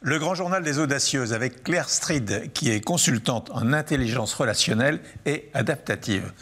Le 0.00 0.20
grand 0.20 0.36
journal 0.36 0.62
des 0.62 0.78
audacieuses 0.78 1.32
avec 1.32 1.64
Claire 1.64 1.88
Stride, 1.88 2.52
qui 2.52 2.70
est 2.70 2.80
consultante 2.80 3.50
en 3.52 3.72
intelligence 3.72 4.32
relationnelle 4.32 5.00
et 5.26 5.50
adaptative. 5.54 6.32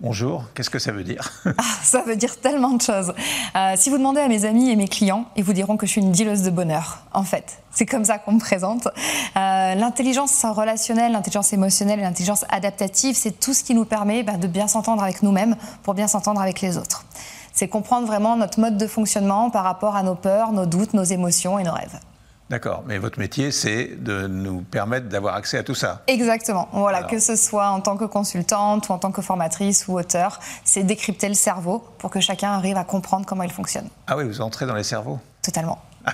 Bonjour, 0.00 0.46
qu'est-ce 0.52 0.68
que 0.68 0.80
ça 0.80 0.90
veut 0.90 1.04
dire? 1.04 1.30
Ah, 1.56 1.62
Ça 1.84 2.02
veut 2.02 2.16
dire 2.16 2.40
tellement 2.40 2.70
de 2.70 2.82
choses. 2.82 3.14
Euh, 3.54 3.74
si 3.76 3.88
vous 3.88 3.98
demandez 3.98 4.20
à 4.20 4.26
mes 4.26 4.44
amis 4.44 4.68
et 4.68 4.74
mes 4.74 4.88
clients, 4.88 5.26
ils 5.36 5.44
vous 5.44 5.52
diront 5.52 5.76
que 5.76 5.86
je 5.86 5.92
suis 5.92 6.00
une 6.00 6.10
dealeuse 6.10 6.42
de 6.42 6.50
bonheur, 6.50 7.06
en 7.12 7.22
fait. 7.22 7.62
C'est 7.70 7.86
comme 7.86 8.04
ça 8.04 8.18
qu'on 8.18 8.32
me 8.32 8.40
présente. 8.40 8.88
Euh, 8.88 9.74
l'intelligence 9.76 10.44
relationnelle, 10.44 11.12
l'intelligence 11.12 11.52
émotionnelle 11.52 12.00
et 12.00 12.02
l'intelligence 12.02 12.44
adaptative, 12.48 13.14
c'est 13.14 13.38
tout 13.38 13.54
ce 13.54 13.62
qui 13.62 13.76
nous 13.76 13.84
permet 13.84 14.24
bah, 14.24 14.38
de 14.38 14.48
bien 14.48 14.66
s'entendre 14.66 15.04
avec 15.04 15.22
nous-mêmes 15.22 15.54
pour 15.84 15.94
bien 15.94 16.08
s'entendre 16.08 16.40
avec 16.40 16.60
les 16.62 16.78
autres. 16.78 17.04
C'est 17.52 17.68
comprendre 17.68 18.08
vraiment 18.08 18.36
notre 18.36 18.58
mode 18.58 18.76
de 18.76 18.88
fonctionnement 18.88 19.50
par 19.50 19.62
rapport 19.62 19.94
à 19.94 20.02
nos 20.02 20.16
peurs, 20.16 20.50
nos 20.50 20.66
doutes, 20.66 20.94
nos 20.94 21.04
émotions 21.04 21.60
et 21.60 21.62
nos 21.62 21.72
rêves. 21.72 22.00
D'accord, 22.50 22.84
mais 22.86 22.98
votre 22.98 23.18
métier, 23.18 23.50
c'est 23.50 23.96
de 23.96 24.26
nous 24.26 24.60
permettre 24.60 25.08
d'avoir 25.08 25.34
accès 25.34 25.56
à 25.56 25.62
tout 25.62 25.74
ça. 25.74 26.02
Exactement. 26.06 26.68
Voilà, 26.72 27.02
que 27.02 27.18
ce 27.18 27.36
soit 27.36 27.68
en 27.68 27.80
tant 27.80 27.96
que 27.96 28.04
consultante 28.04 28.88
ou 28.88 28.92
en 28.92 28.98
tant 28.98 29.12
que 29.12 29.22
formatrice 29.22 29.88
ou 29.88 29.98
auteur, 29.98 30.38
c'est 30.62 30.82
décrypter 30.82 31.28
le 31.28 31.34
cerveau 31.34 31.82
pour 31.98 32.10
que 32.10 32.20
chacun 32.20 32.50
arrive 32.52 32.76
à 32.76 32.84
comprendre 32.84 33.24
comment 33.24 33.44
il 33.44 33.52
fonctionne. 33.52 33.88
Ah 34.06 34.16
oui, 34.16 34.24
vous 34.24 34.42
entrez 34.42 34.66
dans 34.66 34.74
les 34.74 34.84
cerveaux 34.84 35.18
Totalement. 35.42 35.80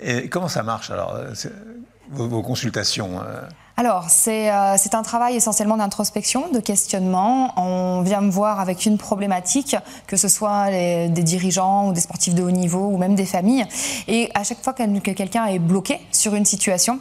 Et 0.00 0.28
comment 0.28 0.48
ça 0.48 0.62
marche 0.62 0.90
alors, 0.90 1.14
euh, 1.14 1.32
vos, 2.10 2.42
consultations 2.42 3.20
alors, 3.76 4.06
euh, 4.28 4.74
c'est 4.78 4.94
un 4.94 5.02
travail 5.02 5.34
essentiellement 5.34 5.76
d'introspection, 5.76 6.48
de 6.52 6.60
questionnement. 6.60 7.52
On 7.56 8.02
vient 8.02 8.20
me 8.20 8.30
voir 8.30 8.60
avec 8.60 8.86
une 8.86 8.98
problématique, 8.98 9.76
que 10.06 10.16
ce 10.16 10.28
soit 10.28 10.70
des 10.70 11.22
dirigeants 11.24 11.88
ou 11.88 11.92
des 11.92 12.00
sportifs 12.00 12.34
de 12.34 12.42
haut 12.44 12.52
niveau 12.52 12.86
ou 12.86 12.98
même 12.98 13.16
des 13.16 13.26
familles. 13.26 13.66
Et 14.06 14.30
à 14.34 14.44
chaque 14.44 14.62
fois 14.62 14.74
que 14.74 15.10
quelqu'un 15.10 15.46
est 15.46 15.58
bloqué 15.58 15.98
sur 16.12 16.36
une 16.36 16.44
situation, 16.44 17.00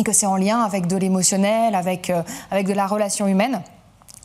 et 0.00 0.02
que 0.02 0.12
c'est 0.12 0.26
en 0.26 0.36
lien 0.36 0.62
avec 0.62 0.86
de 0.86 0.96
l'émotionnel, 0.96 1.74
avec, 1.74 2.10
euh, 2.10 2.22
avec 2.50 2.66
de 2.66 2.72
la 2.72 2.86
relation 2.86 3.28
humaine, 3.28 3.62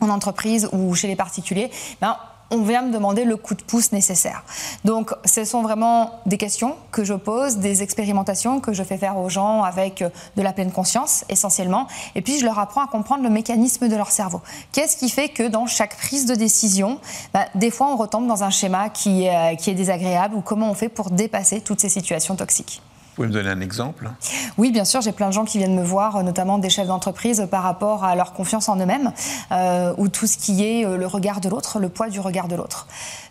en 0.02 0.10
entreprise 0.10 0.70
ou 0.72 0.96
chez 0.96 1.08
les 1.08 1.16
particuliers, 1.16 1.70
ben, 2.02 2.16
on 2.52 2.62
vient 2.62 2.82
me 2.82 2.92
demander 2.92 3.26
le 3.26 3.38
coup 3.38 3.56
de 3.56 3.64
pouce 3.64 3.92
nécessaire. 3.92 4.44
Donc, 4.84 5.12
ce 5.26 5.46
sont 5.46 5.62
vraiment 5.62 6.20
des 6.26 6.38
questions 6.38 6.76
que 6.92 7.04
je 7.04 7.14
pose, 7.14 7.58
des 7.58 7.84
expérimentations 7.84 8.60
que 8.60 8.74
je 8.74 8.84
fais 8.84 8.98
faire 8.98 9.18
aux 9.18 9.30
gens 9.30 9.64
avec 9.64 10.02
euh, 10.02 10.10
de 10.36 10.42
la 10.42 10.54
pleine 10.54 10.72
conscience, 10.72 11.26
essentiellement. 11.30 11.88
Et 12.16 12.22
puis, 12.22 12.40
je 12.40 12.46
leur 12.46 12.60
apprends 12.60 12.84
à 12.84 12.88
comprendre 12.88 13.24
le 13.24 13.30
mécanisme 13.30 13.88
de 13.88 13.96
leur 13.96 14.12
cerveau. 14.12 14.42
Qu'est-ce 14.72 14.98
qui 14.98 15.10
fait 15.10 15.30
que 15.30 15.48
dans 15.48 15.66
chaque 15.66 15.98
prise 15.98 16.26
de 16.26 16.36
décision, 16.36 17.00
bah, 17.34 17.46
des 17.56 17.72
fois, 17.72 17.88
on 17.88 17.98
retombe 17.98 18.28
dans 18.28 18.44
un 18.44 18.50
schéma 18.50 18.90
qui 18.90 19.26
est, 19.26 19.58
qui 19.58 19.70
est 19.70 19.76
désagréable 19.76 20.36
ou 20.36 20.42
comment 20.42 20.70
on 20.70 20.74
fait 20.74 20.90
pour 20.90 21.10
dépasser 21.10 21.62
toutes 21.62 21.82
ces 21.82 21.90
situations 21.90 22.36
toxiques? 22.36 22.82
Vous 23.16 23.24
pouvez 23.24 23.30
me 23.30 23.34
donner 23.34 23.50
un 23.50 23.62
exemple? 23.62 24.12
Oui, 24.58 24.74
bien 24.74 24.84
sûr. 24.84 25.00
J'ai 25.00 25.14
plein 25.14 25.28
de 25.28 25.32
gens 25.32 25.46
qui 25.46 25.58
viennent 25.58 25.74
me 25.74 25.86
voir, 25.86 26.22
notamment 26.22 26.58
des 26.58 26.70
chefs 26.70 26.88
d'entreprise, 26.88 27.48
par 27.50 27.64
rapport 27.64 28.04
à 28.04 28.14
leur 28.14 28.34
confiance 28.34 28.68
en 28.68 28.76
eux-mêmes, 28.76 29.14
euh, 29.54 29.94
ou 29.98 30.10
tout 30.10 30.28
ce 30.28 30.38
qui 30.38 30.66
est 30.66 30.86
euh, 30.86 30.98
le 30.98 31.08
regard 31.08 31.40
de 31.40 31.48
l'autre, 31.48 31.80
le 31.80 31.88
poids 31.88 32.10
du 32.10 32.20
regard 32.20 32.50
de 32.50 32.58
l'autre. 32.58 32.88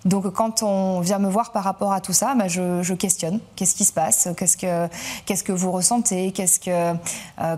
Donc, 0.06 0.32
quand 0.32 0.62
on 0.62 1.00
vient 1.00 1.18
me 1.18 1.28
voir 1.28 1.52
par 1.52 1.64
rapport 1.64 1.92
à 1.92 2.00
tout 2.00 2.14
ça, 2.14 2.34
bah, 2.34 2.48
je, 2.48 2.94
questionne. 2.94 3.40
Qu'est-ce 3.56 3.74
qui 3.74 3.84
se 3.84 3.92
passe? 3.92 4.26
Qu'est-ce 4.38 5.44
que 5.44 5.52
vous 5.52 5.70
ressentez? 5.70 6.32
Euh, 6.68 6.94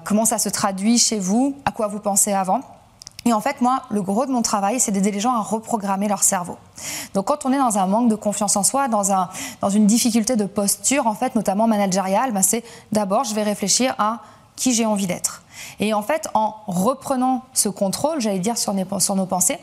comment 0.02 0.24
ça 0.24 0.38
se 0.38 0.48
traduit 0.48 0.98
chez 0.98 1.20
vous? 1.20 1.56
À 1.64 1.70
quoi 1.70 1.86
vous 1.86 2.00
pensez 2.00 2.32
avant? 2.32 2.60
Et 3.26 3.32
en 3.32 3.40
fait, 3.40 3.60
moi, 3.60 3.82
le 3.90 4.02
gros 4.02 4.24
de 4.24 4.30
mon 4.30 4.40
travail, 4.40 4.78
c'est 4.78 4.92
d'aider 4.92 5.10
les 5.10 5.18
gens 5.18 5.34
à 5.34 5.40
reprogrammer 5.40 6.06
leur 6.06 6.22
cerveau. 6.22 6.56
Donc, 7.12 7.26
quand 7.26 7.44
on 7.44 7.52
est 7.52 7.58
dans 7.58 7.76
un 7.76 7.86
manque 7.86 8.08
de 8.08 8.14
confiance 8.14 8.54
en 8.54 8.62
soi, 8.62 8.86
dans, 8.86 9.12
un, 9.12 9.28
dans 9.60 9.68
une 9.68 9.86
difficulté 9.86 10.36
de 10.36 10.44
posture, 10.44 11.08
en 11.08 11.14
fait, 11.14 11.34
notamment 11.34 11.66
managériale, 11.66 12.30
ben 12.32 12.42
c'est 12.42 12.62
d'abord, 12.92 13.24
je 13.24 13.34
vais 13.34 13.42
réfléchir 13.42 13.96
à 13.98 14.20
qui 14.54 14.72
j'ai 14.72 14.86
envie 14.86 15.08
d'être. 15.08 15.42
Et 15.80 15.92
en 15.92 16.02
fait, 16.02 16.28
en 16.34 16.54
reprenant 16.68 17.42
ce 17.52 17.68
contrôle, 17.68 18.20
j'allais 18.20 18.38
dire, 18.38 18.56
sur, 18.56 18.72
sur 19.00 19.16
nos 19.16 19.26
pensées, 19.26 19.58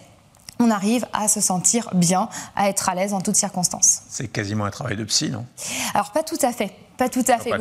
on 0.59 0.69
arrive 0.69 1.07
à 1.13 1.29
se 1.29 1.39
sentir 1.39 1.89
bien, 1.93 2.27
à 2.57 2.67
être 2.67 2.89
à 2.89 2.95
l'aise 2.95 3.13
en 3.13 3.21
toutes 3.21 3.37
circonstances. 3.37 4.01
C'est 4.09 4.27
quasiment 4.27 4.65
un 4.65 4.71
travail 4.71 4.97
de 4.97 5.05
psy, 5.05 5.29
non? 5.31 5.45
Alors, 5.93 6.11
pas 6.11 6.23
tout 6.23 6.37
à 6.41 6.51
fait. 6.51 6.75
Pas 6.97 7.09
tout 7.09 7.23
à 7.27 7.39
fait. 7.39 7.51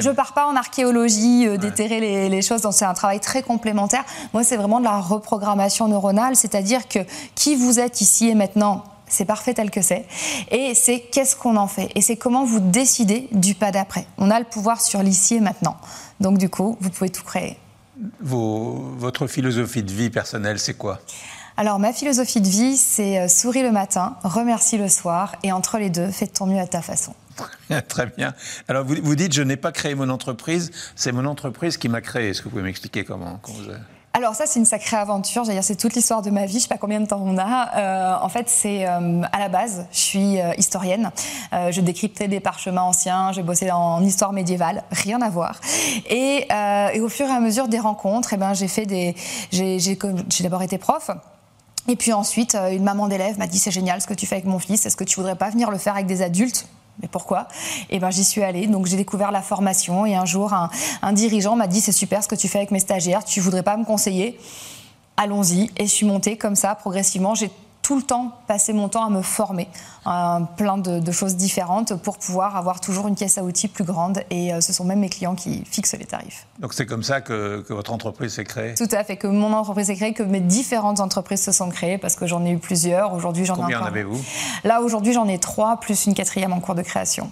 je 0.00 0.08
ne 0.08 0.14
pars 0.14 0.34
pas 0.34 0.46
en 0.46 0.54
archéologie, 0.54 1.46
euh, 1.46 1.56
déterrer 1.56 2.28
les, 2.28 2.42
choses. 2.42 2.68
C'est 2.72 2.84
un 2.84 2.94
travail 2.94 3.20
très 3.20 3.42
complémentaire. 3.42 4.04
Moi, 4.32 4.44
c'est 4.44 4.56
vraiment 4.56 4.80
de 4.80 4.84
la 4.84 4.98
reprogrammation 4.98 5.88
neuronale, 5.88 6.36
c'est-à-dire 6.36 6.88
que 6.88 6.98
qui 7.34 7.56
vous 7.56 7.80
êtes 7.80 8.00
ici 8.00 8.28
et 8.28 8.34
maintenant, 8.34 8.84
c'est 9.06 9.24
parfait 9.24 9.54
tel 9.54 9.70
que 9.70 9.82
c'est. 9.82 10.06
Et 10.50 10.74
c'est 10.74 11.00
qu'est-ce 11.00 11.36
qu'on 11.36 11.56
en 11.56 11.68
fait? 11.68 11.90
Et 11.94 12.00
c'est 12.00 12.16
comment 12.16 12.44
vous 12.44 12.60
décidez 12.60 13.28
du 13.32 13.54
pas 13.54 13.70
d'après. 13.70 14.06
On 14.18 14.30
a 14.30 14.38
le 14.38 14.46
pouvoir 14.46 14.80
sur 14.80 15.02
l'ici 15.02 15.36
et 15.36 15.40
maintenant. 15.40 15.76
Donc, 16.20 16.38
du 16.38 16.48
coup, 16.48 16.76
vous 16.80 16.90
pouvez 16.90 17.10
tout 17.10 17.24
créer. 17.24 17.56
votre 18.20 19.26
philosophie 19.26 19.82
de 19.82 19.92
vie 19.92 20.10
personnelle, 20.10 20.58
c'est 20.58 20.74
quoi? 20.74 20.98
Alors, 21.56 21.78
ma 21.78 21.92
philosophie 21.92 22.40
de 22.40 22.48
vie, 22.48 22.76
c'est 22.76 23.20
euh, 23.20 23.28
souris 23.28 23.62
le 23.62 23.72
matin, 23.72 24.16
remercie 24.24 24.78
le 24.78 24.88
soir, 24.88 25.36
et 25.42 25.52
entre 25.52 25.78
les 25.78 25.90
deux, 25.90 26.10
fais 26.10 26.26
ton 26.26 26.46
mieux 26.46 26.60
à 26.60 26.66
ta 26.66 26.80
façon. 26.80 27.14
Très 27.88 28.06
bien. 28.06 28.34
Alors, 28.68 28.84
vous, 28.84 28.96
vous 29.02 29.14
dites, 29.14 29.32
je 29.32 29.42
n'ai 29.42 29.56
pas 29.56 29.72
créé 29.72 29.94
mon 29.94 30.08
entreprise, 30.08 30.70
c'est 30.96 31.12
mon 31.12 31.24
entreprise 31.24 31.76
qui 31.76 31.88
m'a 31.88 32.00
créé. 32.00 32.30
Est-ce 32.30 32.40
que 32.40 32.44
vous 32.44 32.50
pouvez 32.50 32.62
m'expliquer 32.62 33.04
comment, 33.04 33.40
Alors 34.12 34.34
ça, 34.34 34.46
c'est 34.46 34.58
une 34.58 34.66
sacrée 34.66 34.96
aventure. 34.96 35.42
dire, 35.42 35.64
c'est 35.64 35.76
toute 35.76 35.94
l'histoire 35.94 36.22
de 36.22 36.30
ma 36.30 36.46
vie. 36.46 36.54
Je 36.54 36.62
sais 36.64 36.68
pas 36.68 36.78
combien 36.78 37.00
de 37.00 37.06
temps 37.06 37.22
on 37.22 37.38
a. 37.38 37.76
Euh, 37.76 38.24
en 38.24 38.28
fait, 38.28 38.48
c'est 38.48 38.86
euh, 38.86 39.22
à 39.32 39.38
la 39.38 39.48
base, 39.48 39.86
je 39.92 39.98
suis 39.98 40.40
euh, 40.40 40.52
historienne. 40.58 41.10
je 41.52 41.80
décryptais 41.80 42.28
des 42.28 42.40
parchemins 42.40 42.82
anciens. 42.82 43.32
J'ai 43.32 43.42
bossé 43.42 43.70
en 43.70 44.02
histoire 44.02 44.32
médiévale, 44.32 44.84
rien 44.90 45.20
à 45.22 45.30
voir. 45.30 45.60
Et, 46.10 46.46
au 47.00 47.08
fur 47.08 47.26
et 47.26 47.32
à 47.32 47.40
mesure 47.40 47.68
des 47.68 47.78
rencontres, 47.78 48.32
eh 48.32 48.36
ben, 48.36 48.54
j'ai 48.54 48.68
fait 48.68 48.86
des. 48.86 49.14
J'ai 49.50 49.98
d'abord 50.40 50.62
été 50.62 50.78
prof. 50.78 51.10
Et 51.92 51.96
puis 51.96 52.14
ensuite, 52.14 52.56
une 52.70 52.84
maman 52.84 53.06
d'élève 53.06 53.38
m'a 53.38 53.46
dit 53.46 53.58
c'est 53.58 53.70
génial 53.70 54.00
ce 54.00 54.06
que 54.06 54.14
tu 54.14 54.24
fais 54.24 54.36
avec 54.36 54.46
mon 54.46 54.58
fils. 54.58 54.86
Est-ce 54.86 54.96
que 54.96 55.04
tu 55.04 55.16
voudrais 55.16 55.36
pas 55.36 55.50
venir 55.50 55.70
le 55.70 55.76
faire 55.76 55.92
avec 55.92 56.06
des 56.06 56.22
adultes? 56.22 56.66
Mais 57.02 57.08
pourquoi? 57.08 57.48
Et 57.90 57.96
eh 57.96 57.98
ben 57.98 58.10
j'y 58.10 58.24
suis 58.24 58.42
allée, 58.42 58.66
donc 58.66 58.86
j'ai 58.86 58.96
découvert 58.96 59.30
la 59.30 59.42
formation 59.42 60.06
et 60.06 60.14
un 60.14 60.24
jour 60.24 60.54
un, 60.54 60.70
un 61.02 61.12
dirigeant 61.12 61.54
m'a 61.54 61.66
dit 61.66 61.82
c'est 61.82 61.92
super 61.92 62.24
ce 62.24 62.28
que 62.28 62.34
tu 62.34 62.48
fais 62.48 62.56
avec 62.58 62.70
mes 62.70 62.80
stagiaires, 62.80 63.24
tu 63.24 63.40
voudrais 63.40 63.62
pas 63.62 63.76
me 63.76 63.84
conseiller? 63.84 64.40
Allons-y 65.18 65.70
et 65.76 65.82
je 65.82 65.92
suis 65.92 66.06
montée 66.06 66.38
comme 66.38 66.56
ça 66.56 66.74
progressivement. 66.74 67.34
J'ai 67.34 67.50
tout 67.82 67.96
le 67.96 68.02
temps 68.02 68.38
passer 68.46 68.72
mon 68.72 68.88
temps 68.88 69.04
à 69.04 69.10
me 69.10 69.22
former, 69.22 69.68
plein 70.04 70.78
de, 70.78 71.12
choses 71.12 71.36
différentes 71.36 71.94
pour 71.96 72.16
pouvoir 72.16 72.56
avoir 72.56 72.80
toujours 72.80 73.08
une 73.08 73.16
caisse 73.16 73.36
à 73.38 73.44
outils 73.44 73.68
plus 73.68 73.84
grande. 73.84 74.22
Et 74.30 74.54
euh, 74.54 74.60
ce 74.60 74.72
sont 74.72 74.84
même 74.84 75.00
mes 75.00 75.10
clients 75.10 75.34
qui 75.34 75.64
fixent 75.64 75.94
les 75.94 76.06
tarifs. 76.06 76.46
Donc 76.58 76.72
c'est 76.72 76.86
comme 76.86 77.02
ça 77.02 77.20
que, 77.20 77.64
votre 77.68 77.92
entreprise 77.92 78.34
s'est 78.34 78.44
créée? 78.44 78.74
Tout 78.74 78.88
à 78.92 79.04
fait, 79.04 79.16
que 79.16 79.26
mon 79.26 79.52
entreprise 79.52 79.88
s'est 79.88 79.96
créée, 79.96 80.14
que 80.14 80.22
mes 80.22 80.40
différentes 80.40 81.00
entreprises 81.00 81.42
se 81.42 81.52
sont 81.52 81.68
créées, 81.68 81.98
parce 81.98 82.14
que 82.14 82.26
j'en 82.26 82.44
ai 82.44 82.50
eu 82.52 82.58
plusieurs. 82.58 83.12
Aujourd'hui, 83.12 83.44
j'en 83.44 83.56
ai 83.56 83.62
Combien 83.62 83.82
en 83.82 83.84
avez-vous? 83.84 84.20
Là, 84.64 84.80
aujourd'hui, 84.80 85.12
j'en 85.12 85.28
ai 85.28 85.38
trois, 85.38 85.78
plus 85.78 86.06
une 86.06 86.14
quatrième 86.14 86.52
en 86.52 86.60
cours 86.60 86.74
de 86.74 86.82
création. 86.82 87.30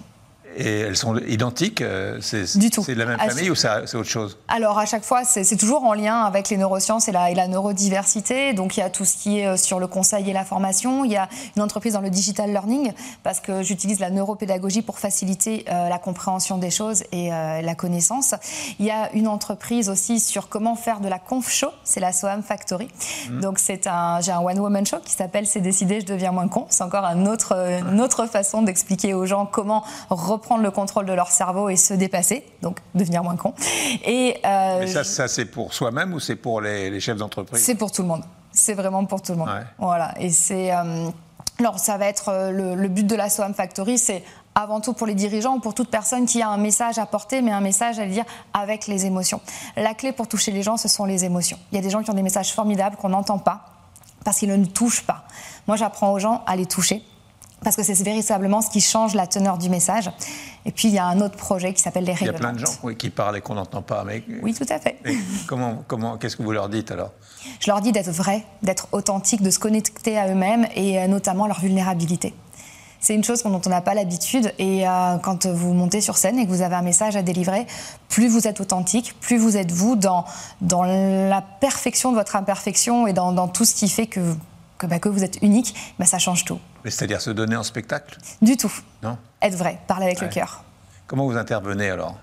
Et 0.55 0.79
elles 0.79 0.97
sont 0.97 1.17
identiques 1.17 1.81
euh, 1.81 2.17
c'est, 2.21 2.43
de 2.57 2.93
la 2.93 3.05
même 3.05 3.19
famille 3.19 3.49
ou 3.49 3.55
c'est 3.55 3.95
autre 3.95 4.09
chose? 4.09 4.37
Alors, 4.47 4.77
à 4.77 4.85
chaque 4.85 5.03
fois, 5.03 5.23
c'est, 5.23 5.57
toujours 5.57 5.83
en 5.83 5.93
lien 5.93 6.23
avec 6.23 6.49
les 6.49 6.57
neurosciences 6.57 7.07
et 7.07 7.11
la, 7.11 7.31
et 7.31 7.35
la, 7.35 7.47
neurodiversité. 7.47 8.53
Donc, 8.53 8.77
il 8.77 8.81
y 8.81 8.83
a 8.83 8.89
tout 8.89 9.05
ce 9.05 9.17
qui 9.17 9.39
est 9.39 9.47
euh, 9.47 9.57
sur 9.57 9.79
le 9.79 9.87
conseil 9.87 10.29
et 10.29 10.33
la 10.33 10.45
formation. 10.45 11.05
Il 11.05 11.11
y 11.11 11.17
a 11.17 11.29
une 11.55 11.61
entreprise 11.61 11.93
dans 11.93 12.01
le 12.01 12.09
digital 12.09 12.51
learning, 12.51 12.93
parce 13.23 13.39
que 13.39 13.63
j'utilise 13.63 13.99
la 13.99 14.09
neuropédagogie 14.09 14.81
pour 14.81 14.99
faciliter 14.99 15.65
euh, 15.69 15.89
la 15.89 15.99
compréhension 15.99 16.57
des 16.57 16.71
choses 16.71 17.03
et 17.11 17.29
la 17.29 17.75
connaissance. 17.75 18.35
Il 18.79 18.85
y 18.85 18.91
a 18.91 19.11
une 19.13 19.27
entreprise 19.27 19.89
aussi 19.89 20.19
sur 20.19 20.49
comment 20.49 20.75
faire 20.75 20.99
de 20.99 21.07
la 21.07 21.19
conf 21.19 21.49
show, 21.49 21.69
c'est 21.83 21.99
la 21.99 22.11
SOAM 22.11 22.43
Factory. 22.43 22.89
Mmh. 23.29 23.39
Donc, 23.41 23.59
c'est 23.59 23.87
un, 23.87 24.19
j'ai 24.21 24.31
un 24.31 24.39
one-woman 24.39 24.85
show 24.85 24.97
qui 25.03 25.13
s'appelle 25.13 25.45
C'est 25.47 25.61
décidé, 25.61 26.01
je 26.01 26.05
deviens 26.05 26.31
moins 26.31 26.47
con. 26.47 26.65
C'est 26.69 26.83
encore 26.83 27.05
un 27.05 27.25
autre, 27.25 27.53
une 27.53 28.01
autre 28.01 28.25
façon 28.25 28.61
d'expliquer 28.61 29.13
aux 29.13 29.25
gens 29.25 29.45
comment 29.45 29.83
reprendre 30.41 30.63
le 30.63 30.71
contrôle 30.71 31.05
de 31.05 31.13
leur 31.13 31.31
cerveau 31.31 31.69
et 31.69 31.75
se 31.75 31.93
dépasser, 31.93 32.45
donc 32.61 32.79
devenir 32.95 33.23
moins 33.23 33.35
con. 33.35 33.53
Et, 34.05 34.37
euh, 34.45 34.79
Mais 34.79 34.87
ça, 34.87 35.03
ça 35.03 35.27
c'est 35.27 35.45
pour 35.45 35.73
soi-même 35.73 36.13
ou 36.13 36.19
c'est 36.19 36.35
pour 36.35 36.61
les, 36.61 36.99
chefs 36.99 37.17
d'entreprise? 37.17 37.63
C'est 37.63 37.75
pour 37.75 37.91
tout 37.91 38.01
le 38.01 38.07
monde. 38.07 38.23
C'est 38.51 38.73
vraiment 38.73 39.05
pour 39.05 39.21
tout 39.21 39.31
le 39.31 39.37
monde. 39.37 39.49
Voilà. 39.77 40.13
Et 40.19 40.29
c'est. 40.29 40.73
Euh, 40.73 41.09
alors, 41.59 41.77
ça 41.77 41.97
va 41.97 42.07
être 42.07 42.29
euh, 42.29 42.75
le, 42.75 42.87
but 42.87 43.05
de 43.05 43.15
la 43.15 43.29
SOAM 43.29 43.53
Factory, 43.53 43.97
c'est 43.99 44.23
avant 44.55 44.81
tout 44.81 44.93
pour 44.93 45.05
les 45.05 45.13
dirigeants 45.13 45.57
ou 45.57 45.59
pour 45.59 45.75
toute 45.75 45.89
personne 45.89 46.25
qui 46.25 46.41
a 46.41 46.49
un 46.49 46.57
message 46.57 46.97
à 46.97 47.05
porter, 47.05 47.41
mais 47.41 47.51
un 47.51 47.61
message 47.61 47.99
à 47.99 48.07
dire 48.07 48.25
avec 48.53 48.87
les 48.87 49.05
émotions. 49.05 49.39
La 49.77 49.93
clé 49.93 50.11
pour 50.11 50.27
toucher 50.27 50.51
les 50.51 50.63
gens, 50.63 50.75
ce 50.75 50.87
sont 50.87 51.05
les 51.05 51.23
émotions. 51.23 51.59
Il 51.71 51.75
y 51.75 51.77
a 51.77 51.81
des 51.81 51.91
gens 51.91 52.01
qui 52.01 52.09
ont 52.09 52.15
des 52.15 52.23
messages 52.23 52.51
formidables 52.51 52.95
qu'on 52.97 53.09
n'entend 53.09 53.37
pas 53.37 53.65
parce 54.25 54.39
qu'ils 54.39 54.49
ne 54.49 54.55
nous 54.55 54.67
touchent 54.67 55.05
pas. 55.05 55.23
Moi, 55.67 55.77
j'apprends 55.77 56.11
aux 56.11 56.19
gens 56.19 56.43
à 56.47 56.55
les 56.55 56.65
toucher 56.65 57.03
parce 57.63 57.75
que 57.75 57.83
c'est 57.83 58.01
véritablement 58.01 58.61
ce 58.61 58.69
qui 58.69 58.81
change 58.81 59.13
la 59.13 59.27
teneur 59.27 59.57
du 59.57 59.69
message. 59.69 60.09
Et 60.65 60.71
puis, 60.71 60.87
il 60.87 60.93
y 60.93 60.99
a 60.99 61.05
un 61.05 61.21
autre 61.21 61.37
projet 61.37 61.73
qui 61.73 61.81
s'appelle 61.81 62.03
les 62.03 62.13
rayonnantes. 62.13 62.39
Il 62.39 62.43
y 62.43 62.45
a 62.45 62.51
plein 62.51 62.53
de 62.53 62.59
gens 62.59 62.95
qui 62.97 63.09
parlent 63.09 63.37
et 63.37 63.41
qu'on 63.41 63.55
n'entend 63.55 63.81
pas. 63.81 64.03
Mais... 64.03 64.23
Oui, 64.41 64.53
tout 64.53 64.65
à 64.69 64.79
fait. 64.79 64.97
comment, 65.47 65.83
comment, 65.87 66.17
qu'est-ce 66.17 66.35
que 66.35 66.43
vous 66.43 66.51
leur 66.51 66.69
dites 66.69 66.91
alors? 66.91 67.11
Je 67.59 67.69
leur 67.69 67.81
dis 67.81 67.91
d'être 67.91 68.11
vrai, 68.11 68.43
d'être 68.63 68.87
authentique, 68.91 69.41
de 69.41 69.49
se 69.49 69.59
connecter 69.59 70.17
à 70.17 70.27
eux-mêmes 70.31 70.67
et 70.75 70.99
euh, 70.99 71.07
notamment 71.07 71.47
leur 71.47 71.59
vulnérabilité. 71.59 72.33
C'est 72.99 73.15
une 73.15 73.23
chose 73.23 73.41
dont 73.41 73.61
on 73.65 73.69
n'a 73.69 73.81
pas 73.81 73.95
l'habitude. 73.95 74.53
Et 74.59 74.87
euh, 74.87 75.17
quand 75.17 75.47
vous 75.47 75.73
montez 75.73 76.01
sur 76.01 76.17
scène 76.17 76.37
et 76.37 76.45
que 76.45 76.51
vous 76.51 76.61
avez 76.61 76.75
un 76.75 76.83
message 76.83 77.15
à 77.15 77.23
délivrer, 77.23 77.65
plus 78.09 78.27
vous 78.27 78.47
êtes 78.47 78.61
authentique, 78.61 79.15
plus 79.19 79.37
vous 79.37 79.57
êtes 79.57 79.71
vous 79.71 79.95
dans, 79.95 80.25
dans 80.61 80.83
la 80.83 81.41
perfection 81.41 82.11
de 82.11 82.17
votre 82.17 82.35
imperfection 82.35 83.07
et 83.07 83.13
dans, 83.13 83.47
tout 83.47 83.65
ce 83.65 83.73
qui 83.73 83.89
fait 83.89 84.05
que, 84.05 84.35
que, 84.77 84.85
bah, 84.85 84.99
que 84.99 85.09
vous 85.09 85.23
êtes 85.23 85.39
unique, 85.41 85.75
bah, 85.97 86.05
ça 86.05 86.19
change 86.19 86.45
tout. 86.45 86.59
Mais 86.83 86.91
c'est-à-dire 86.91 87.21
se 87.21 87.29
donner 87.29 87.55
en 87.55 87.63
spectacle 87.63 88.17
Du 88.41 88.57
tout. 88.57 88.71
Non 89.03 89.17
Être 89.41 89.55
vrai, 89.55 89.79
parler 89.87 90.05
avec 90.05 90.21
le 90.21 90.27
cœur. 90.27 90.63
Comment 91.07 91.25
vous 91.25 91.37
intervenez 91.37 91.89
alors? 91.89 92.15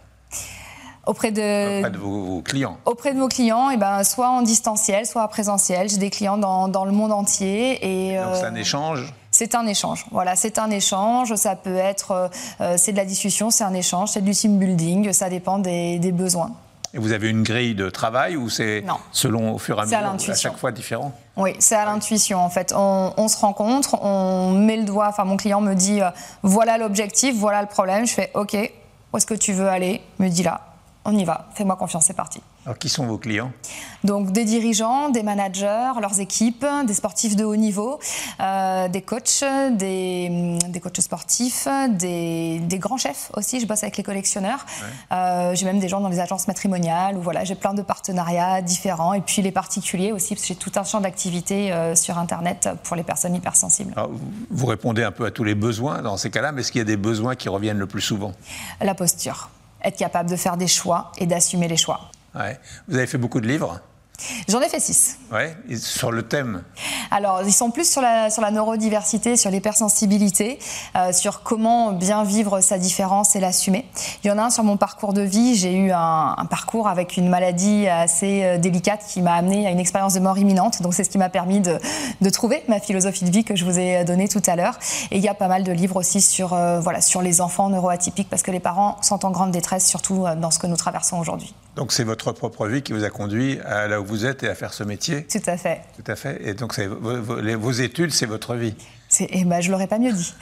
Auprès 1.07 1.33
de, 1.33 1.79
auprès 1.79 1.91
de 1.91 1.97
vos, 1.97 2.43
clients 2.43 2.77
Auprès 2.85 3.15
de 3.15 3.19
vos 3.19 3.29
clients, 3.29 3.71
et 3.71 3.75
eh 3.75 3.77
ben, 3.79 4.05
soit 4.05 4.29
en 4.29 4.43
distanciel, 4.43 5.07
soit 5.07 5.25
en 5.25 5.29
présentiel. 5.29 5.89
J'ai 5.89 5.97
des 5.97 6.11
clients 6.11 6.37
dans, 6.37 6.69
dans, 6.69 6.85
le 6.85 6.93
monde 6.93 7.13
entier. 7.13 7.79
Et, 7.83 8.19
Donc 8.19 8.35
c'est 8.35 8.45
un 8.45 8.55
euh, 8.55 8.61
échange? 8.61 9.15
c'est 9.31 9.55
un 9.55 9.67
échange. 9.67 10.05
Voilà, 10.11 10.37
c'est 10.37 10.59
un 10.59 10.71
échange. 10.71 11.35
Ça 11.37 11.57
peut 11.57 11.77
être, 11.77 12.11
euh, 12.11 12.29
euh, 12.61 12.75
c'est 12.77 12.93
de 12.93 12.99
la 12.99 13.07
discussion, 13.07 13.51
c'est 13.51 13.65
un 13.65 13.73
échange, 13.73 14.11
c'est 14.11 14.21
du 14.21 14.33
team 14.33 14.59
building. 14.59 15.13
Ça 15.13 15.31
dépend 15.31 15.59
des, 15.59 15.99
des 15.99 16.13
besoins. 16.13 16.53
Et 16.95 16.99
vous 16.99 17.13
avez 17.13 17.29
une 17.29 17.43
grille 17.43 17.75
de 17.75 17.91
travail 17.91 18.37
ou 18.37 18.49
c'est 18.49 18.83
selon 19.13 19.55
au 19.55 19.59
fur 19.59 19.79
et 19.79 19.83
à 19.83 19.85
mesure, 19.85 20.33
à, 20.33 20.35
chaque 20.35 20.57
fois 20.57 20.73
différent 20.73 21.13
Oui, 21.37 21.55
c'est 21.59 21.77
à 21.77 21.85
l'intuition 21.85 22.39
en 22.39 22.49
fait. 22.49 22.73
On, 22.75 23.13
on, 23.17 23.29
se 23.29 23.37
rencontre, 23.37 24.03
on 24.03 24.53
met 24.53 24.77
le 24.77 24.85
doigt. 24.85 25.09
Enfin, 25.09 25.25
mon 25.25 25.37
client 25.37 25.61
me 25.61 25.75
dit 25.75 26.01
voilà 26.43 26.79
l'objectif, 26.79 27.37
voilà 27.37 27.61
le 27.61 27.69
problème. 27.69 28.07
Je 28.07 28.15
fais 28.15 28.31
OK. 28.35 28.57
Où 29.13 29.17
est-ce 29.17 29.27
que 29.27 29.35
tu 29.35 29.53
veux 29.53 29.69
aller? 29.69 30.01
Me 30.19 30.29
dis 30.29 30.43
là 30.43 30.61
on 31.09 31.17
y 31.17 31.25
va, 31.25 31.47
fais-moi 31.55 31.77
confiance, 31.77 32.05
c'est 32.07 32.17
parti. 32.17 32.41
Alors, 32.65 32.79
qui 32.79 32.89
sont 32.89 33.07
vos 33.07 33.19
clients 33.19 33.51
Donc, 34.05 34.33
des 34.33 34.45
dirigeants, 34.45 35.09
des 35.09 35.23
managers, 35.23 35.93
leurs 36.01 36.21
équipes, 36.21 36.67
des 36.87 36.95
sportifs 36.95 37.35
de 37.35 37.45
haut 37.45 37.57
niveau, 37.57 37.99
euh, 38.41 38.89
des 38.89 39.01
coachs, 39.01 39.45
des, 39.73 40.59
des, 40.69 40.81
coachs 40.81 41.01
sportifs, 41.01 41.67
des, 41.89 42.61
grands 42.73 42.99
chefs 42.99 43.31
aussi. 43.35 43.61
Je 43.61 43.67
bosse 43.67 43.83
avec 43.83 43.97
les 43.97 44.03
collectionneurs. 44.03 44.67
Euh, 45.13 45.55
j'ai 45.55 45.65
même 45.65 45.79
des 45.79 45.89
gens 45.89 46.01
dans 46.01 46.09
les 46.09 46.21
agences 46.21 46.47
matrimoniales 46.47 47.17
où 47.17 47.23
voilà, 47.23 47.45
j'ai 47.45 47.55
plein 47.55 47.75
de 47.75 47.83
partenariats 47.83 48.61
différents. 48.61 49.15
Et 49.15 49.21
puis 49.21 49.41
les 49.41 49.53
particuliers 49.53 50.13
aussi, 50.13 50.35
parce 50.35 50.43
que 50.43 50.49
j'ai 50.49 50.57
tout 50.57 50.73
un 50.77 50.85
champ 50.85 51.01
d'activité 51.01 51.73
euh, 51.73 51.95
sur 51.95 52.19
Internet 52.19 52.69
pour 52.85 52.97
les 52.97 53.03
personnes 53.03 53.35
hypersensibles. 53.35 53.93
Alors, 53.97 54.11
vous 54.51 54.67
répondez 54.67 55.03
un 55.03 55.13
peu 55.13 55.25
à 55.25 55.31
tous 55.31 55.45
les 55.45 55.55
besoins 55.55 56.03
dans 56.03 56.17
ces 56.17 56.31
cas-là, 56.31 56.53
mais 56.53 56.61
est-ce 56.61 56.73
qu'il 56.73 56.81
y 56.81 56.83
a 56.83 56.85
des 56.85 56.97
besoins 56.97 57.35
qui 57.35 57.49
reviennent 57.49 57.79
le 57.79 57.87
plus 57.87 58.03
souvent? 58.03 58.33
La 58.81 58.95
posture 58.95 59.49
être 59.83 59.97
capable 59.97 60.31
de 60.31 60.37
faire 60.37 60.57
des 60.57 60.67
choix 60.67 61.13
et 61.19 61.27
d'assumer 61.27 61.69
les 61.69 61.77
choix. 61.77 62.11
Vous 62.35 62.97
avez 62.97 63.07
fait 63.07 63.19
beaucoup 63.19 63.41
de 63.41 63.47
livres 63.47 63.81
J'en 64.49 64.61
ai 64.61 64.69
fait 64.69 64.81
six. 64.81 65.17
Ouais, 65.31 65.57
sur 65.77 66.11
le 66.11 66.23
thème 66.23 66.63
Alors, 67.13 67.43
ils 67.45 67.53
sont 67.53 67.71
plus 67.71 67.89
sur 67.89 68.03
la, 68.03 68.31
sur 68.31 68.43
la 68.43 68.51
neurodiversité, 68.51 69.37
sur 69.37 69.51
l'hypersensibilité, 69.51 70.59
euh, 70.97 71.13
sur 71.13 71.43
comment 71.43 71.93
bien 71.93 72.25
vivre 72.25 72.61
sa 72.61 72.79
différence 72.79 73.37
et 73.37 73.41
l'assumer. 73.41 73.87
Il 74.25 74.29
y 74.29 74.31
en 74.31 74.39
a 74.39 74.43
un 74.43 74.51
sur 74.51 74.65
mon 74.65 74.77
parcours 74.77 75.13
de 75.13 75.23
vie. 75.23 75.55
J'ai 75.55 75.73
eu 75.75 75.93
un, 75.93 76.35
parcours 76.51 76.89
avec 76.89 77.17
une 77.17 77.29
maladie 77.29 77.87
assez 77.87 78.43
euh, 78.43 78.59
délicate 78.59 79.05
qui 79.07 79.23
m'a 79.23 79.35
amené 79.35 79.67
à 79.67 79.71
une 79.71 79.79
expérience 79.79 80.15
de 80.15 80.21
mort 80.21 80.39
imminente. 80.39 80.83
Donc, 80.83 80.95
c'est 80.95 81.05
ce 81.05 81.11
qui 81.11 81.19
m'a 81.19 81.29
permis 81.29 81.61
de, 81.61 81.79
de, 82.21 82.31
trouver 82.31 82.65
ma 82.69 82.81
philosophie 82.81 83.25
de 83.25 83.31
vie 83.31 83.45
que 83.45 83.55
je 83.55 83.65
vous 83.65 83.79
ai 83.79 84.05
donnée 84.05 84.29
tout 84.29 84.43
à 84.47 84.57
l'heure. 84.57 84.79
Et 85.13 85.19
il 85.19 85.23
y 85.23 85.29
a 85.29 85.35
pas 85.35 85.49
mal 85.49 85.63
de 85.63 85.73
livres 85.73 85.97
aussi 85.97 86.21
sur, 86.21 86.55
euh, 86.55 86.81
voilà, 86.81 87.01
sur 87.01 87.23
les 87.23 87.41
enfants 87.41 87.69
neuroatypiques 87.69 88.29
parce 88.29 88.43
que 88.43 88.51
les 88.51 88.61
parents 88.61 88.97
sont 89.03 89.25
en 89.25 89.31
grande 89.31 89.53
détresse, 89.53 89.87
surtout 89.87 90.25
dans 90.41 90.51
ce 90.51 90.59
que 90.59 90.67
nous 90.67 90.77
traversons 90.77 91.19
aujourd'hui. 91.19 91.55
Donc, 91.77 91.93
c'est 91.93 92.03
votre 92.03 92.33
propre 92.33 92.67
vie 92.67 92.83
qui 92.83 92.93
vous 92.93 93.05
a 93.05 93.11
conduit 93.11 93.61
à 93.61 93.87
là 93.87 94.01
où 94.01 94.08
vous 94.09 94.27
êtes 94.27 94.43
et 94.43 94.49
à 94.49 94.55
faire 94.55 94.73
ce 94.73 94.83
métier 94.83 95.27
Tout 95.27 95.39
à 95.47 95.57
fait. 95.57 95.83
Tout 95.97 96.11
à 96.11 96.17
fait. 96.17 96.41
Et 96.45 96.55
donc, 96.55 96.79
vos, 96.81 97.71
études, 97.71 98.13
c'est 98.13 98.27
votre 98.27 98.55
vie 98.55 98.75
et 99.21 99.45
ben, 99.45 99.61
je 99.61 99.71
l'aurais 99.71 99.87
pas 99.87 99.99
mieux 99.99 100.13
dit. 100.13 100.35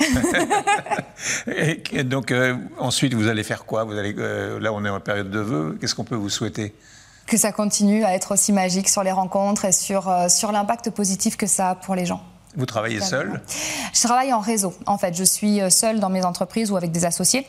et, 1.93 2.05
donc, 2.05 2.33
euh, 2.33 2.57
ensuite, 2.79 3.15
vous 3.15 3.29
allez 3.29 3.45
faire 3.45 3.65
quoi? 3.65 3.85
Vous 3.85 3.93
allez, 3.93 4.15
euh, 4.19 4.59
Là, 4.59 4.73
on 4.73 4.85
est 4.85 4.89
en 4.89 5.01
période 5.01 5.31
de 5.31 5.39
vœux. 5.39 5.79
Qu'est-ce 5.81 5.95
qu'on 5.95 6.05
peut 6.05 6.17
vous 6.17 6.31
souhaiter? 6.31 6.75
Que 7.27 7.37
ça 7.37 7.53
continue 7.53 8.05
à 8.05 8.15
être 8.15 8.33
aussi 8.33 8.53
magique 8.53 8.89
sur 8.89 9.03
les 9.03 9.13
rencontres 9.13 9.65
et 9.67 9.73
sur, 9.73 10.09
euh, 10.09 10.29
sur 10.29 10.53
l'impact 10.53 10.91
positif 10.91 11.37
que 11.37 11.47
ça 11.47 11.71
a 11.71 11.75
pour 11.75 11.95
les 11.95 12.07
gens. 12.07 12.23
Vous 12.57 12.67
travaillez 12.67 13.01
seul? 13.01 13.41
Je 13.93 14.01
travaille 14.01 14.33
en 14.33 14.41
réseau. 14.41 14.73
En 14.87 14.99
fait, 14.99 15.15
je 15.15 15.25
suis 15.25 15.61
seule 15.71 16.01
dans 16.01 16.09
mes 16.09 16.25
entreprises 16.25 16.71
ou 16.71 16.77
avec 16.77 16.91
des 16.91 17.05
associés. 17.05 17.47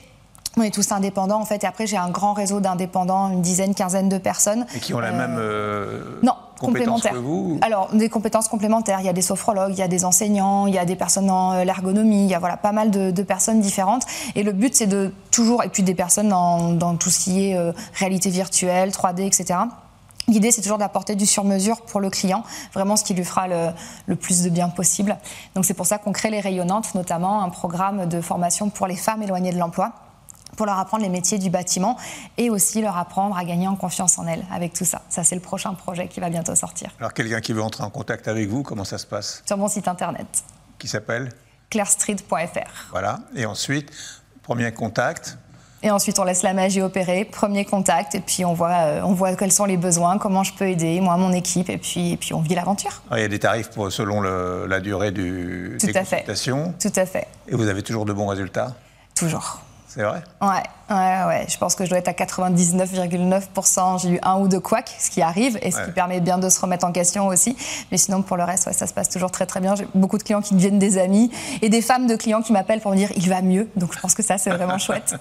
On 0.57 0.63
est 0.63 0.74
tous 0.74 0.92
indépendants 0.92 1.39
en 1.39 1.45
fait. 1.45 1.63
Et 1.63 1.68
après, 1.68 1.86
j'ai 1.86 1.98
un 1.98 2.09
grand 2.09 2.33
réseau 2.33 2.59
d'indépendants, 2.59 3.30
une 3.30 3.42
dizaine, 3.42 3.75
quinzaine 3.75 4.09
de 4.09 4.18
personnes. 4.18 4.65
Et 4.75 4.80
qui 4.80 4.94
ont 4.94 5.00
la 5.00 5.12
même. 5.12 5.38
Euh, 5.38 6.19
non, 6.24 6.33
complémentaires. 6.59 7.13
Que 7.13 7.18
vous 7.18 7.59
Alors, 7.62 7.89
des 7.94 8.09
compétences 8.09 8.48
complémentaires. 8.48 9.00
Il 9.00 9.06
y 9.06 9.09
a 9.09 9.13
des 9.13 9.21
sophrologues, 9.21 9.74
il 9.74 9.80
y 9.80 9.83
a 9.83 9.88
des 9.88 10.04
enseignants, 10.04 10.65
il 10.65 10.74
y 10.74 10.80
a 10.80 10.86
des 10.86 10.95
personnes 10.95 11.27
dans 11.27 11.54
euh, 11.54 11.63
l'ergonomie, 11.63 12.24
il 12.24 12.30
y 12.30 12.33
a 12.33 12.39
voilà, 12.39 12.57
pas 12.57 12.71
mal 12.71 12.89
de, 12.89 13.21
personnes 13.21 13.62
différentes. 13.62 14.04
Et 14.36 14.44
le 14.44 14.51
but, 14.51 14.74
c'est 14.74 14.88
de 14.88 15.13
toujours. 15.31 15.63
Et 15.63 15.69
puis 15.69 15.83
des 15.83 15.95
personnes 15.95 16.30
dans, 16.30 16.95
tout 16.95 17.12
ce 17.12 17.19
qui 17.19 17.50
est 17.50 17.57
euh, 17.57 17.71
réalité 17.94 18.31
virtuelle, 18.31 18.89
3D, 18.89 19.27
etc. 19.27 19.60
L'idée, 20.27 20.51
c'est 20.51 20.62
toujours 20.62 20.77
d'apporter 20.80 21.15
du 21.15 21.25
sur-mesure 21.25 21.81
pour 21.81 22.01
le 22.01 22.10
client, 22.10 22.44
vraiment 22.74 22.98
ce 22.98 23.06
qui 23.06 23.13
lui 23.13 23.24
fera 23.24 23.48
le, 23.48 23.69
le 24.07 24.15
plus 24.18 24.44
de 24.44 24.50
bien 24.50 24.68
possible. 24.68 25.18
Donc, 25.56 25.65
c'est 25.65 25.74
pour 25.74 25.86
ça 25.86 26.00
qu'on 26.00 26.12
crée 26.12 26.30
les 26.30 26.42
Rayonnantes, 26.42 26.95
notamment 26.95 27.44
un 27.44 27.50
programme 27.50 28.07
de 28.07 28.19
formation 28.19 28.69
pour 28.69 28.88
les 28.88 28.98
femmes 28.98 29.24
éloignées 29.24 29.53
de 29.53 29.57
l'emploi 29.57 29.94
pour 30.57 30.65
leur 30.65 30.77
apprendre 30.77 31.04
les 31.04 31.09
métiers 31.09 31.38
du 31.38 31.50
bâtiment 31.50 31.95
et 32.38 32.50
aussi 32.50 32.81
leur 32.81 32.98
apprendre 32.98 33.38
à 33.38 33.45
gagner 33.45 33.68
en 33.68 33.77
confiance 33.77 34.18
en 34.18 34.27
elles 34.27 34.44
avec 34.51 34.74
tout 34.74 34.83
ça. 34.83 35.04
Ça, 35.07 35.24
c'est 35.24 35.36
le 35.36 35.42
prochain 35.42 35.74
projet 35.74 36.09
qui 36.09 36.19
va 36.19 36.30
bientôt 36.30 36.56
sortir. 36.56 36.89
Alors, 37.00 37.13
quelqu'un 37.13 37.39
qui 37.39 37.54
veut 37.54 37.62
entrer 37.62 37.83
en 37.83 37.89
contact 37.89 38.27
avec 38.27 38.50
vous, 38.50 38.63
comment 38.63 38.83
ça 38.83 38.98
se 38.98 39.06
passe? 39.06 39.44
Sur 39.45 39.57
mon 39.57 39.69
site 39.69 39.88
internet. 39.88 40.27
Qui 40.80 40.89
s'appelle? 40.89 41.31
Clairstreet.fr. 41.69 42.89
Voilà. 42.92 43.19
Et 43.36 43.45
ensuite, 43.45 43.92
premier 44.44 44.71
contact 44.74 45.38
et 45.83 45.92
ensuite, 45.92 46.18
on 46.18 46.24
laisse 46.24 46.42
la 46.42 46.54
magie 46.54 46.81
opérer, 46.81 47.24
premier 47.24 47.63
contact, 47.63 48.15
et 48.15 48.19
puis 48.19 48.44
on 48.44 48.56
voit, 48.56 48.71
euh, 48.71 49.01
on 49.03 49.13
voit 49.13 49.36
quels 49.36 49.51
sont 49.51 49.65
les 49.65 49.77
besoins, 49.77 50.18
comment 50.18 50.44
je 50.44 50.51
peux 50.53 50.68
aider, 50.68 51.00
moi, 51.01 51.18
mon 51.18 51.31
équipe, 51.31 51.69
et 51.69 51.77
puis, 51.77 52.13
et 52.13 52.18
puis 52.18 52.33
on 52.33 52.42
vit 52.42 52.56
l'aventure. 52.56 53.03
Il 53.12 53.19
y 53.19 53.24
a 53.24 53.27
des 53.27 53.38
tarifs 53.38 53.69
pour, 53.69 53.92
selon 53.92 54.21
la 54.21 54.80
durée 54.80 55.12
du, 55.12 55.77
Tout 55.80 55.86
des 55.86 55.95
à. 55.95 56.03
Fait. 56.03 56.24
Tout 56.25 56.94
à 56.95 57.06
fait. 57.06 57.27
Et 57.48 57.56
vous 57.56 57.68
avez 57.68 57.83
toujours 57.83 58.06
de 58.06 58.13
bons 58.13 58.25
résultats? 58.25 58.75
Toujours. 59.13 59.62
C'est 59.97 60.03
vrai? 60.03 60.21
Ouais, 60.41 60.63
ouais, 60.91 61.23
ouais. 61.27 61.45
Je 61.49 61.57
pense 61.57 61.73
que 61.73 61.83
je 61.83 61.89
dois 61.89 61.97
être 61.97 62.07
à 62.07 62.11
99,9%. 62.11 63.99
J'ai 63.99 64.09
eu 64.09 64.19
un 64.21 64.38
ou 64.38 64.47
deux 64.47 64.59
couacs, 64.59 64.95
ce 64.99 65.09
qui 65.09 65.23
arrive, 65.23 65.57
et 65.63 65.71
ce 65.71 65.81
qui 65.81 65.91
permet 65.91 66.19
bien 66.19 66.38
de 66.38 66.49
se 66.49 66.61
remettre 66.61 66.85
en 66.85 66.91
question 66.91 67.25
aussi. 67.25 67.57
Mais 67.91 67.97
sinon, 67.97 68.21
pour 68.21 68.38
le 68.38 68.44
reste, 68.44 68.71
ça 68.71 68.85
se 68.85 68.94
passe 68.94 69.09
toujours 69.09 69.31
très 69.31 69.47
très 69.47 69.59
bien. 69.59 69.73
J'ai 69.75 69.88
beaucoup 69.95 70.19
de 70.19 70.23
clients 70.23 70.41
qui 70.41 70.53
deviennent 70.53 70.77
des 70.77 70.99
amis 70.99 71.31
et 71.63 71.69
des 71.69 71.81
femmes 71.81 72.05
de 72.05 72.15
clients 72.15 72.44
qui 72.44 72.53
m'appellent 72.53 72.81
pour 72.81 72.91
me 72.91 72.95
dire 72.97 73.09
il 73.15 73.27
va 73.27 73.41
mieux. 73.41 73.67
Donc 73.75 73.95
je 73.95 73.99
pense 73.99 74.13
que 74.13 74.21
ça, 74.21 74.38
c'est 74.38 74.51
vraiment 74.51 74.77
chouette. 74.77 75.15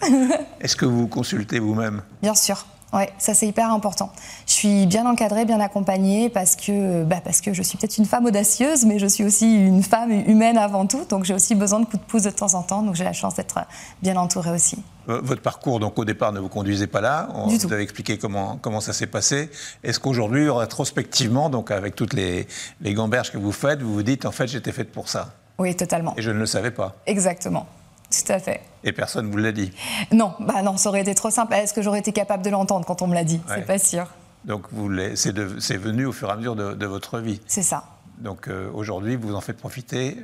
Est-ce 0.61 0.77
que 0.77 0.85
vous 0.85 1.09
consultez 1.09 1.59
vous-même? 1.59 2.03
Bien 2.21 2.35
sûr. 2.35 2.67
Oui, 2.93 3.03
ça 3.19 3.35
c'est 3.35 3.49
hyper 3.49 3.71
important. 3.73 4.11
Je 4.47 4.53
suis 4.53 4.87
bien 4.87 5.07
encadrée, 5.07 5.45
bien 5.45 5.61
accompagnée 5.61 6.29
parce 6.29 6.55
que, 6.55 7.03
bah 7.05 7.21
parce 7.23 7.41
que 7.41 7.53
je 7.53 7.63
suis 7.63 7.77
peut-être 7.77 7.99
une 7.99 8.05
femme 8.05 8.27
audacieuse, 8.27 8.85
mais 8.85 8.99
je 8.99 9.07
suis 9.07 9.25
aussi 9.25 9.55
une 9.55 9.83
femme 9.83 10.13
humaine 10.13 10.57
avant 10.57 10.87
tout. 10.87 11.05
Donc 11.09 11.25
j'ai 11.25 11.35
aussi 11.35 11.55
besoin 11.55 11.81
de 11.81 11.85
coups 11.85 12.01
de 12.01 12.07
pouce 12.09 12.23
de 12.23 12.31
temps 12.31 12.55
en 12.55 12.63
temps. 12.63 12.83
Donc 12.83 12.95
j'ai 12.95 13.05
la 13.05 13.13
chance 13.13 13.35
d'être 13.35 13.59
bien 14.03 14.17
entourée 14.17 14.53
aussi. 14.53 14.79
Votre 15.07 15.43
parcours, 15.43 15.79
donc 15.79 15.99
au 15.99 16.05
départ, 16.05 16.33
ne 16.33 16.41
vous 16.41 16.49
conduisait 16.49 16.87
pas 16.87 17.01
là. 17.01 17.29
On, 17.35 17.47
vous 17.47 17.73
avez 17.73 17.83
expliqué 17.83 18.19
comment, 18.19 18.59
comment 18.61 18.81
ça 18.81 18.93
s'est 18.93 19.07
passé. 19.07 19.51
Est-ce 19.85 20.01
qu'aujourd'hui, 20.01 20.49
rétrospectivement, 20.49 21.51
donc 21.51 21.71
avec 21.71 21.95
toutes 21.95 22.13
les, 22.13 22.47
les 22.81 22.95
gamberges 22.95 23.31
que 23.31 23.39
vous 23.39 23.53
faites, 23.53 23.83
vous 23.83 23.93
vous 23.93 24.03
dites 24.03 24.27
en 24.27 24.33
fait 24.33 24.47
j'étais 24.47 24.73
faite 24.73 24.91
pour 24.91 25.09
ça? 25.09 25.35
Oui, 25.59 25.75
totalement. 25.75 26.15
Et 26.17 26.23
je 26.23 26.31
ne 26.31 26.39
le 26.39 26.47
savais 26.47 26.71
pas. 26.71 26.97
Exactement. 27.07 27.67
Tout 28.11 28.33
à 28.33 28.39
fait. 28.39 28.61
Et 28.85 28.93
personne 28.93 29.27
ne 29.27 29.33
vous 29.33 29.39
l'a 29.39 29.53
dit? 29.53 29.73
Non, 30.13 30.35
bah 30.41 30.63
non, 30.63 30.77
ça 30.77 30.89
aurait 30.89 31.01
été 31.01 31.15
trop 31.15 31.31
simple. 31.31 31.55
Est-ce 31.55 31.75
que 31.75 31.83
j'aurais 31.83 31.99
été 31.99 32.13
capable 32.13 32.45
de 32.45 32.51
l'entendre 32.51 32.87
quand 32.87 33.03
on 33.03 33.07
me 33.07 33.15
l'a 33.15 33.25
dit? 33.25 33.41
C'est 33.49 33.67
pas 33.67 33.79
sûr. 33.79 34.07
Donc 34.45 34.67
c'est 35.15 35.77
venu 35.77 36.07
au 36.07 36.13
fur 36.13 36.29
et 36.29 36.33
à 36.33 36.37
mesure 36.37 36.57
de, 36.57 36.87
votre 36.87 37.19
vie. 37.19 37.41
C'est 37.47 37.63
ça. 37.63 37.85
Donc 38.19 38.49
euh, 38.49 38.71
aujourd'hui, 38.73 39.17
vous 39.17 39.35
en 39.35 39.41
faites 39.41 39.59
profiter 39.59 40.17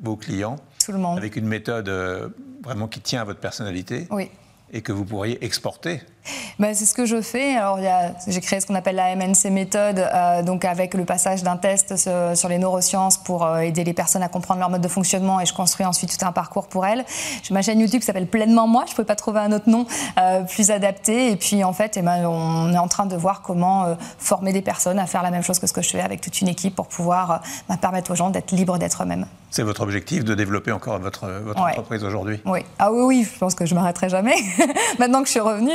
vos 0.00 0.16
clients. 0.16 0.56
Tout 0.84 0.92
le 0.92 0.98
monde. 0.98 1.18
Avec 1.18 1.36
une 1.36 1.46
méthode 1.46 1.88
euh, 1.88 2.28
vraiment 2.62 2.88
qui 2.88 3.00
tient 3.00 3.22
à 3.22 3.24
votre 3.24 3.40
personnalité. 3.40 4.06
Oui. 4.10 4.30
Et 4.70 4.82
que 4.82 4.92
vous 4.92 5.04
pourriez 5.04 5.42
exporter 5.44 6.02
bah, 6.58 6.74
c'est 6.74 6.84
ce 6.84 6.94
que 6.94 7.06
je 7.06 7.20
fais. 7.20 7.56
Alors, 7.56 7.78
j'ai 8.26 8.40
créé 8.40 8.60
ce 8.60 8.66
qu'on 8.66 8.74
appelle 8.74 8.96
la 8.96 9.14
MNC 9.16 9.50
méthode, 9.50 9.98
euh, 9.98 10.42
donc 10.42 10.64
avec 10.64 10.94
le 10.94 11.04
passage 11.04 11.42
d'un 11.42 11.56
test 11.56 11.96
sur, 11.96 12.48
les 12.48 12.58
neurosciences 12.58 13.18
pour 13.18 13.44
euh, 13.44 13.60
aider 13.60 13.84
les 13.84 13.92
personnes 13.92 14.22
à 14.22 14.28
comprendre 14.28 14.60
leur 14.60 14.70
mode 14.70 14.82
de 14.82 14.88
fonctionnement 14.88 15.40
et 15.40 15.46
je 15.46 15.54
construis 15.54 15.86
ensuite 15.86 16.16
tout 16.16 16.26
un 16.26 16.32
parcours 16.32 16.68
pour 16.68 16.86
elles. 16.86 17.04
J'ai 17.42 17.54
ma 17.54 17.62
chaîne 17.62 17.80
YouTube 17.80 18.00
qui 18.00 18.06
s'appelle 18.06 18.26
Pleinement 18.26 18.66
Moi. 18.66 18.84
Je 18.86 18.92
ne 18.92 18.96
pouvais 18.96 19.06
pas 19.06 19.16
trouver 19.16 19.40
un 19.40 19.52
autre 19.52 19.68
nom 19.68 19.86
euh, 20.18 20.42
plus 20.42 20.70
adapté. 20.70 21.30
Et 21.30 21.36
puis, 21.36 21.64
en 21.64 21.72
fait, 21.72 21.96
eh 21.96 22.02
ben, 22.02 22.26
on 22.26 22.72
est 22.72 22.78
en 22.78 22.88
train 22.88 23.06
de 23.06 23.16
voir 23.16 23.42
comment 23.42 23.96
former 24.18 24.52
des 24.52 24.62
personnes 24.62 24.98
à 24.98 25.06
faire 25.06 25.22
la 25.22 25.30
même 25.30 25.42
chose 25.42 25.58
que 25.58 25.66
ce 25.66 25.72
que 25.72 25.82
je 25.82 25.90
fais 25.90 26.00
avec 26.00 26.20
toute 26.20 26.40
une 26.40 26.48
équipe 26.48 26.74
pour 26.74 26.88
pouvoir 26.88 27.42
bah, 27.68 27.76
permettre 27.80 28.12
aux 28.12 28.14
gens 28.14 28.30
d'être 28.30 28.52
libres 28.52 28.78
d'être 28.78 29.02
eux-mêmes. 29.02 29.26
C'est 29.50 29.62
votre 29.62 29.82
objectif 29.82 30.24
de 30.24 30.34
développer 30.34 30.72
encore 30.72 30.98
votre, 30.98 31.28
votre 31.28 31.60
entreprise 31.60 32.02
aujourd'hui? 32.02 32.40
Oui. 32.44 32.60
Ah 32.78 32.90
oui, 32.90 33.02
oui, 33.02 33.28
je 33.32 33.38
pense 33.38 33.54
que 33.54 33.64
je 33.66 33.74
m'arrêterai 33.76 34.08
jamais. 34.08 34.34
Maintenant 34.98 35.20
que 35.20 35.26
je 35.26 35.30
suis 35.30 35.40
revenue, 35.40 35.70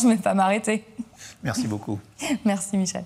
je 0.00 0.06
pas 0.16 0.34
m'arrêter. 0.34 0.84
Merci 1.42 1.66
beaucoup. 1.66 1.98
Merci 2.44 2.76
Michel. 2.76 3.04